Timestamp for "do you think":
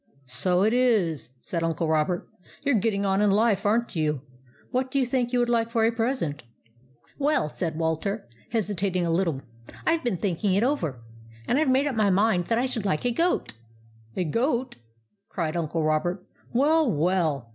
4.89-5.31